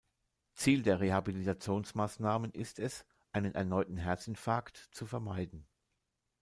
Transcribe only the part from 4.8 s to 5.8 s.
zu vermeiden.